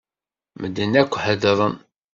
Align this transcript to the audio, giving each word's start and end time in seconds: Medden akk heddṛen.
Medden 0.59 0.93
akk 1.01 1.13
heddṛen. 1.23 1.75